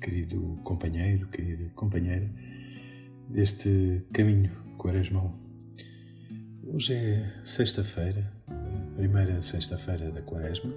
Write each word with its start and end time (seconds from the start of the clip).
querido 0.00 0.58
companheiro, 0.64 1.26
querida 1.28 1.70
companheira 1.74 2.30
deste 3.28 4.02
caminho 4.12 4.50
quaresmal. 4.76 5.34
Hoje 6.66 6.94
é 6.94 7.40
sexta-feira, 7.42 8.30
primeira 8.96 9.40
sexta-feira 9.42 10.10
da 10.10 10.20
quaresma, 10.22 10.72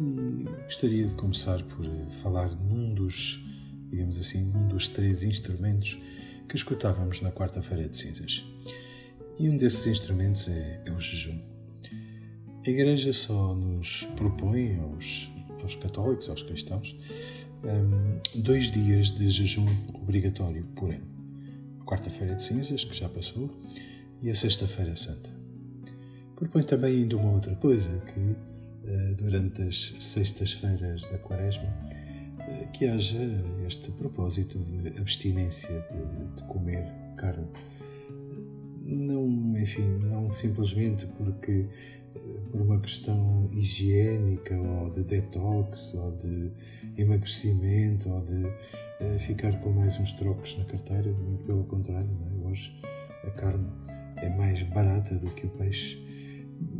e 0.00 0.44
gostaria 0.64 1.06
de 1.06 1.14
começar 1.14 1.62
por 1.62 1.84
falar 2.22 2.50
num 2.56 2.94
dos, 2.94 3.42
digamos 3.90 4.18
assim, 4.18 4.44
num 4.44 4.68
dos 4.68 4.88
três 4.88 5.22
instrumentos 5.22 6.00
que 6.48 6.56
escutávamos 6.56 7.20
na 7.20 7.30
quarta-feira 7.30 7.88
de 7.88 7.96
cinzas. 7.96 8.44
E 9.38 9.48
um 9.48 9.56
desses 9.56 9.86
instrumentos 9.86 10.48
é, 10.48 10.82
é 10.84 10.92
o 10.92 11.00
jejum. 11.00 11.38
A 12.66 12.68
Igreja 12.68 13.12
só 13.12 13.54
nos 13.54 14.02
propõe 14.16 14.76
aos, 14.80 15.30
aos 15.62 15.76
católicos, 15.76 16.28
aos 16.28 16.42
cristãos, 16.42 16.96
um, 17.64 18.40
dois 18.42 18.70
dias 18.70 19.10
de 19.10 19.30
jejum 19.30 19.66
obrigatório 19.94 20.64
por 20.74 20.90
ano. 20.90 21.06
A 21.80 21.84
quarta-feira 21.84 22.34
de 22.34 22.42
cinzas, 22.42 22.84
que 22.84 22.96
já 22.96 23.08
passou, 23.08 23.50
e 24.22 24.30
a 24.30 24.34
sexta-feira 24.34 24.94
santa. 24.94 25.30
Propõe 26.36 26.62
também 26.62 27.02
ainda 27.02 27.16
uma 27.16 27.32
outra 27.32 27.54
coisa, 27.56 27.98
que 27.98 28.20
uh, 28.20 29.14
durante 29.16 29.62
as 29.62 29.96
sextas-feiras 29.98 31.02
da 31.08 31.18
quaresma, 31.18 31.68
uh, 31.68 32.72
que 32.72 32.86
haja 32.86 33.18
este 33.66 33.90
propósito 33.92 34.58
de 34.58 34.88
abstinência 34.98 35.84
de, 35.90 36.36
de 36.36 36.48
comer 36.48 36.86
carne. 37.16 37.46
Não, 38.82 39.28
enfim, 39.58 39.86
não 39.98 40.30
simplesmente 40.30 41.06
porque 41.18 41.66
por 42.50 42.60
uma 42.60 42.80
questão 42.80 43.48
higiênica 43.52 44.56
ou 44.56 44.90
de 44.90 45.02
detox 45.04 45.94
ou 45.94 46.12
de 46.16 46.50
emagrecimento 46.96 48.10
ou 48.10 48.20
de 48.24 48.44
uh, 48.44 49.18
ficar 49.18 49.58
com 49.60 49.70
mais 49.70 49.98
uns 49.98 50.12
trocos 50.12 50.58
na 50.58 50.64
carteira, 50.64 51.10
muito 51.12 51.44
pelo 51.44 51.64
contrário, 51.64 52.08
é? 52.08 52.48
hoje 52.48 52.74
a 53.24 53.30
carne 53.30 53.66
é 54.16 54.28
mais 54.28 54.62
barata 54.64 55.14
do 55.14 55.30
que 55.34 55.46
o 55.46 55.50
peixe, 55.50 56.02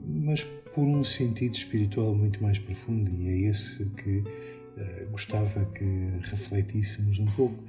mas 0.07 0.43
por 0.75 0.83
um 0.83 1.03
sentido 1.03 1.55
espiritual 1.55 2.15
muito 2.15 2.43
mais 2.43 2.59
profundo 2.59 3.11
e 3.11 3.29
é 3.29 3.51
esse 3.51 3.85
que 3.91 4.19
uh, 4.19 5.11
gostava 5.11 5.65
que 5.67 5.85
refletíssemos 6.23 7.19
um 7.19 7.27
pouco 7.27 7.63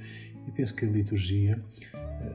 e 0.47 0.51
penso 0.51 0.75
que 0.75 0.85
a 0.85 0.89
liturgia 0.89 1.63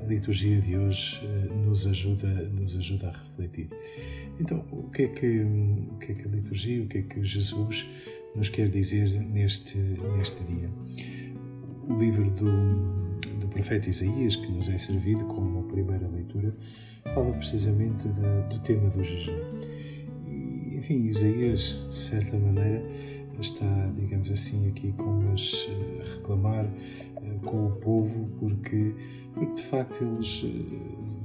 a 0.02 0.06
liturgia 0.06 0.60
de 0.60 0.76
hoje 0.76 1.20
uh, 1.24 1.54
nos 1.54 1.86
ajuda 1.86 2.28
nos 2.50 2.76
ajuda 2.76 3.08
a 3.08 3.12
refletir 3.12 3.68
então, 4.38 4.64
o 4.70 4.90
que 4.90 5.04
é 5.04 5.08
que, 5.08 5.40
o 5.40 5.98
que, 5.98 6.12
é 6.12 6.14
que 6.14 6.28
a 6.28 6.30
liturgia, 6.30 6.82
o 6.82 6.86
que 6.86 6.98
é 6.98 7.02
que 7.02 7.24
Jesus 7.24 7.88
nos 8.34 8.48
quer 8.48 8.68
dizer 8.68 9.08
neste, 9.20 9.78
neste 9.78 10.42
dia? 10.44 10.68
O 11.88 11.98
livro 11.98 12.30
do, 12.30 13.20
do 13.40 13.48
profeta 13.48 13.88
Isaías, 13.88 14.36
que 14.36 14.52
nos 14.52 14.68
é 14.68 14.76
servido 14.76 15.24
como 15.24 15.62
primeira 15.64 16.06
leitura, 16.08 16.54
fala 17.14 17.32
precisamente 17.32 18.08
do 18.08 18.58
tema 18.60 18.90
do 18.90 19.02
jejum. 19.02 19.32
E, 20.26 20.76
enfim, 20.76 21.06
Isaías, 21.06 21.86
de 21.88 21.94
certa 21.94 22.38
maneira, 22.38 22.82
está, 23.40 23.90
digamos 23.96 24.30
assim, 24.30 24.68
aqui 24.68 24.92
como 24.92 25.30
a 25.30 26.04
reclamar 26.14 26.66
uh, 26.66 27.40
com 27.40 27.68
o 27.68 27.70
povo, 27.76 28.28
porque, 28.38 28.94
porque 29.36 29.54
de 29.54 29.62
facto 29.62 30.02
eles, 30.02 30.42
uh, 30.42 30.48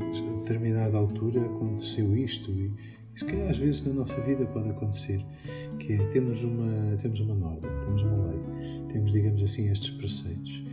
a 0.01 0.39
determinada 0.39 0.97
altura, 0.97 1.45
aconteceu 1.45 2.15
isto 2.15 2.51
e 2.51 2.71
e 3.15 3.19
se 3.19 3.25
calhar 3.25 3.49
às 3.49 3.57
vezes 3.57 3.85
na 3.85 3.93
nossa 3.93 4.19
vida 4.21 4.45
pode 4.45 4.69
acontecer, 4.69 5.23
que 5.79 5.93
é, 5.93 6.07
temos 6.07 6.43
uma, 6.43 6.95
temos 6.97 7.19
uma 7.19 7.35
norma, 7.35 7.67
temos 7.85 8.01
uma 8.03 8.27
lei, 8.27 8.39
temos, 8.87 9.11
digamos 9.11 9.43
assim, 9.43 9.69
estes 9.69 9.89
preceitos. 9.89 10.63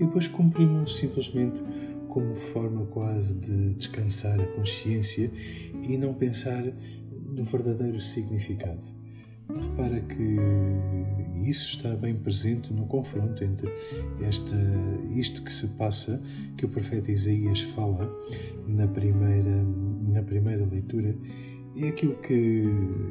E 0.00 0.04
depois 0.04 0.26
cumprimos 0.26 0.96
simplesmente 0.96 1.62
como 2.08 2.34
forma 2.34 2.84
quase 2.86 3.34
de 3.38 3.74
descansar 3.74 4.40
a 4.40 4.46
consciência 4.46 5.30
e 5.88 5.96
não 5.96 6.14
pensar 6.14 6.64
no 7.26 7.44
verdadeiro 7.44 8.00
significado. 8.00 8.93
Repara 9.48 10.00
que 10.00 10.38
isso 11.48 11.76
está 11.76 11.94
bem 11.94 12.14
presente 12.14 12.72
no 12.72 12.86
confronto 12.86 13.44
entre 13.44 13.68
esta, 14.22 14.56
isto 15.14 15.42
que 15.42 15.52
se 15.52 15.68
passa, 15.76 16.22
que 16.56 16.64
o 16.64 16.68
profeta 16.68 17.12
Isaías 17.12 17.60
fala 17.60 18.10
na 18.66 18.86
primeira, 18.86 19.64
na 20.08 20.22
primeira 20.22 20.64
leitura, 20.64 21.14
é 21.76 21.88
aquilo 21.88 22.14
que 22.16 22.64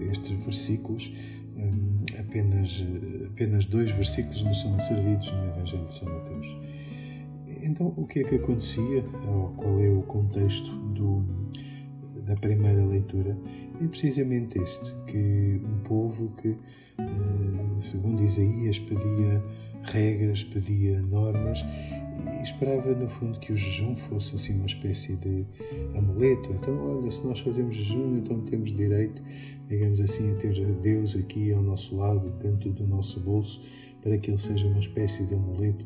estes 0.09 0.31
versículos, 0.43 1.13
hum, 1.55 2.05
apenas, 2.19 2.83
apenas 3.27 3.65
dois 3.65 3.91
versículos 3.91 4.43
nos 4.43 4.61
são 4.61 4.79
servidos 4.79 5.31
no 5.31 5.45
Evangelho 5.49 5.85
de 5.85 5.93
São 5.93 6.09
Mateus. 6.09 6.57
Então, 7.61 7.93
o 7.95 8.05
que 8.07 8.19
é 8.19 8.23
que 8.23 8.35
acontecia? 8.35 9.03
Ou 9.27 9.49
qual 9.55 9.79
é 9.79 9.89
o 9.89 10.01
contexto 10.01 10.71
do, 10.93 11.23
da 12.25 12.35
primeira 12.35 12.85
leitura? 12.85 13.37
É 13.81 13.87
precisamente 13.87 14.59
este: 14.59 14.95
que 15.07 15.61
um 15.63 15.79
povo 15.83 16.31
que, 16.41 16.49
hum, 16.99 17.79
segundo 17.79 18.23
Isaías, 18.23 18.79
pedia 18.79 19.41
regras, 19.83 20.43
pedia 20.43 21.01
normas 21.01 21.63
e 22.39 22.43
esperava 22.43 22.93
no 22.93 23.09
fundo 23.09 23.39
que 23.39 23.51
o 23.51 23.55
jejum 23.55 23.95
fosse 23.95 24.35
assim 24.35 24.55
uma 24.57 24.65
espécie 24.65 25.15
de 25.17 25.45
amuleto. 25.95 26.51
Então, 26.53 26.99
olha, 26.99 27.11
se 27.11 27.25
nós 27.25 27.39
fazemos 27.39 27.75
jejum, 27.75 28.17
então 28.17 28.39
temos 28.41 28.75
direito, 28.75 29.21
digamos 29.67 29.99
assim, 29.99 30.31
a 30.31 30.35
ter 30.35 30.53
Deus 30.81 31.15
aqui 31.15 31.51
ao 31.51 31.61
nosso 31.61 31.97
lado, 31.97 32.29
dentro 32.41 32.71
do 32.71 32.87
nosso 32.87 33.19
bolso, 33.19 33.61
para 34.03 34.17
que 34.17 34.29
ele 34.29 34.37
seja 34.37 34.67
uma 34.67 34.79
espécie 34.79 35.25
de 35.25 35.33
amuleto 35.33 35.85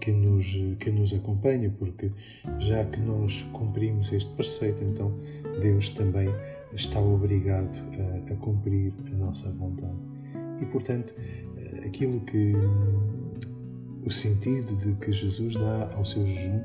que 0.00 0.12
nos, 0.12 0.46
que 0.78 0.90
nos 0.90 1.12
acompanha, 1.12 1.72
porque 1.78 2.10
já 2.58 2.84
que 2.84 3.00
nós 3.00 3.42
cumprimos 3.52 4.12
este 4.12 4.32
preceito, 4.34 4.84
então 4.84 5.12
Deus 5.60 5.90
também 5.90 6.28
está 6.72 7.00
obrigado 7.00 7.70
a, 8.28 8.32
a 8.32 8.36
cumprir 8.36 8.92
a 9.12 9.16
nossa 9.16 9.50
vontade. 9.50 9.96
E, 10.60 10.66
portanto, 10.66 11.14
aquilo 11.84 12.20
que 12.20 12.52
o 14.04 14.10
sentido 14.10 14.76
de 14.76 14.92
que 14.94 15.12
Jesus 15.12 15.54
dá 15.54 15.90
ao 15.94 16.04
seu 16.04 16.24
jejum, 16.24 16.60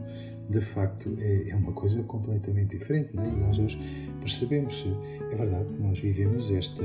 de 0.51 0.61
facto, 0.61 1.15
é, 1.19 1.49
é 1.49 1.55
uma 1.55 1.71
coisa 1.71 2.03
completamente 2.03 2.77
diferente. 2.77 3.15
Não 3.15 3.23
é? 3.23 3.29
E 3.29 3.35
nós 3.35 3.57
hoje 3.57 3.79
percebemos, 4.19 4.85
é 5.31 5.35
verdade, 5.35 5.67
nós 5.79 5.99
vivemos 5.99 6.51
esta 6.51 6.83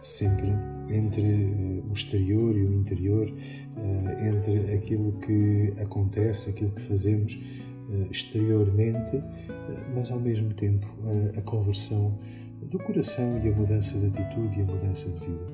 sempre 0.00 0.48
entre 0.90 1.22
eh, 1.22 1.82
o 1.88 1.92
exterior 1.92 2.56
e 2.56 2.64
o 2.64 2.72
interior, 2.72 3.32
eh, 3.76 4.28
entre 4.28 4.74
aquilo 4.74 5.12
que 5.20 5.72
acontece, 5.80 6.50
aquilo 6.50 6.72
que 6.72 6.80
fazemos 6.80 7.40
eh, 7.90 8.08
exteriormente, 8.10 9.22
mas 9.94 10.10
ao 10.10 10.18
mesmo 10.18 10.52
tempo 10.54 10.86
a 11.36 11.40
conversão 11.42 12.18
do 12.62 12.78
coração 12.78 13.40
e 13.44 13.48
a 13.48 13.52
mudança 13.52 13.98
de 13.98 14.06
atitude 14.06 14.58
e 14.58 14.62
a 14.62 14.64
mudança 14.64 15.08
de 15.08 15.26
vida 15.26 15.52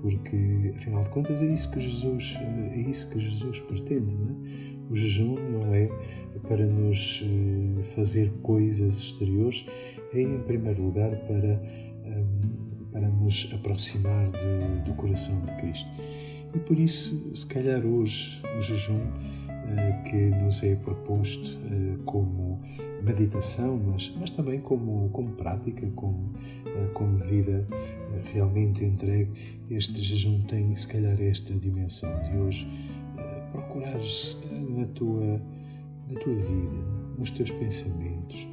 porque 0.00 0.72
afinal 0.76 1.02
de 1.02 1.08
contas 1.08 1.42
é 1.42 1.46
isso 1.46 1.70
que 1.72 1.80
Jesus 1.80 2.38
é 2.72 2.78
isso 2.78 3.10
que 3.10 3.18
Jesus 3.18 3.60
pretende 3.60 4.14
é? 4.14 4.75
O 4.90 4.94
jejum 4.94 5.34
não 5.34 5.74
é? 5.74 5.88
Para 6.48 6.66
nos 6.66 7.24
eh, 7.24 7.82
fazer 7.82 8.30
coisas 8.42 8.98
exteriores 8.98 9.66
é 10.12 10.20
em 10.20 10.38
primeiro 10.40 10.82
lugar 10.82 11.10
para 11.26 11.60
hum, 12.04 12.66
para 12.92 13.08
nos 13.08 13.52
aproximar 13.52 14.30
de, 14.30 14.84
do 14.84 14.94
coração 14.94 15.44
de 15.44 15.52
Cristo. 15.56 15.90
E 16.54 16.58
por 16.60 16.78
isso 16.78 17.34
se 17.34 17.46
calhar 17.46 17.84
hoje 17.84 18.42
o 18.56 18.60
jejum 18.62 19.00
eh, 19.48 20.02
que 20.08 20.16
nos 20.16 20.62
é 20.62 20.76
proposto 20.76 21.58
eh, 21.70 21.98
como 22.06 22.60
meditação, 23.02 23.78
mas, 23.86 24.14
mas 24.18 24.30
também 24.30 24.60
como, 24.60 25.10
como 25.10 25.32
prática, 25.32 25.86
como, 25.94 26.32
como 26.94 27.18
vida 27.18 27.66
realmente 28.32 28.84
entregue, 28.84 29.30
este 29.70 30.00
jejum 30.00 30.40
tem 30.42 30.74
se 30.74 30.86
calhar 30.86 31.20
esta 31.20 31.54
dimensão 31.54 32.10
de 32.22 32.36
hoje 32.36 32.66
procurares 33.56 34.38
na 34.52 34.86
tua, 34.88 35.40
na 36.08 36.20
tua 36.20 36.34
vida, 36.34 36.76
nos 37.18 37.30
teus 37.30 37.50
pensamentos, 37.50 38.46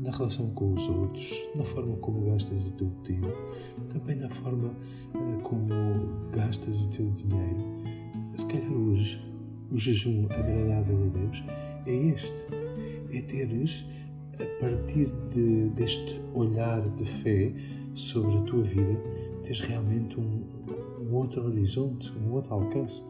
na 0.00 0.10
relação 0.10 0.50
com 0.50 0.74
os 0.74 0.88
outros, 0.88 1.42
na 1.54 1.64
forma 1.64 1.96
como 1.96 2.30
gastas 2.30 2.66
o 2.66 2.70
teu 2.72 2.90
tempo, 3.04 3.32
também 3.92 4.16
na 4.16 4.28
forma 4.28 4.74
eh, 5.14 5.42
como 5.42 5.68
gastas 6.32 6.76
o 6.76 6.88
teu 6.90 7.10
dinheiro. 7.12 7.64
Se 8.36 8.46
calhar 8.46 8.72
hoje 8.72 9.20
o 9.70 9.78
jejum 9.78 10.26
agradável 10.26 11.04
a 11.04 11.18
Deus 11.18 11.44
é 11.86 11.94
este: 11.94 12.44
é 13.12 13.22
teres, 13.22 13.86
a 14.34 14.60
partir 14.60 15.06
de, 15.34 15.70
deste 15.70 16.20
olhar 16.34 16.82
de 16.90 17.04
fé, 17.04 17.52
sobre 17.94 18.36
a 18.36 18.40
tua 18.42 18.62
vida, 18.62 19.00
tens 19.42 19.60
realmente 19.60 20.20
um, 20.20 20.44
um 21.00 21.14
outro 21.14 21.46
horizonte, 21.46 22.12
um 22.18 22.32
outro 22.32 22.52
alcance. 22.52 23.02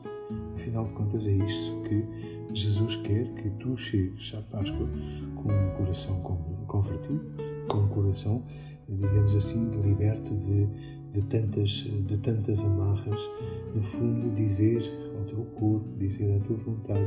Afinal 0.66 0.84
de 0.84 0.92
contas, 0.94 1.28
é 1.28 1.32
isso 1.32 1.80
que 1.82 2.04
Jesus 2.52 2.96
quer 2.96 3.32
que 3.34 3.48
tu 3.50 3.76
chegues 3.76 4.34
à 4.34 4.42
Páscoa 4.42 4.88
com 5.36 5.48
um 5.48 5.70
coração 5.76 6.20
convertido, 6.66 7.20
com 7.68 7.78
um 7.78 7.88
coração, 7.88 8.42
digamos 8.88 9.36
assim, 9.36 9.80
liberto 9.80 10.34
de, 10.34 10.66
de, 11.12 11.22
tantas, 11.28 11.70
de 11.70 12.18
tantas 12.18 12.64
amarras. 12.64 13.30
No 13.76 13.80
fundo, 13.80 14.34
dizer 14.34 14.82
ao 15.16 15.24
teu 15.26 15.44
corpo, 15.54 15.86
dizer 16.00 16.34
à 16.34 16.40
tua 16.40 16.56
vontade: 16.56 17.06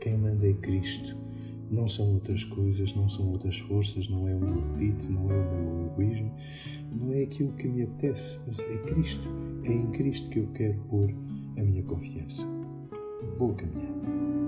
quem 0.00 0.16
manda 0.16 0.48
é 0.48 0.52
Cristo. 0.52 1.16
Não 1.68 1.88
são 1.88 2.14
outras 2.14 2.44
coisas, 2.44 2.94
não 2.94 3.08
são 3.08 3.32
outras 3.32 3.58
forças, 3.58 4.08
não 4.08 4.28
é 4.28 4.36
o 4.36 4.38
meu 4.38 4.58
apetite, 4.60 5.10
não 5.10 5.28
é 5.28 5.34
o 5.34 5.74
meu 5.74 5.86
egoísmo, 5.86 6.30
não 6.92 7.12
é 7.12 7.24
aquilo 7.24 7.50
que 7.54 7.66
me 7.66 7.82
apetece, 7.82 8.38
mas 8.46 8.60
é 8.60 8.76
Cristo. 8.76 9.28
É 9.64 9.72
em 9.72 9.90
Cristo 9.90 10.30
que 10.30 10.38
eu 10.38 10.46
quero 10.54 10.78
pôr 10.88 11.12
a 11.56 11.62
minha 11.62 11.82
confiança. 11.82 12.61
Бог 13.38 13.56
ко. 13.56 14.41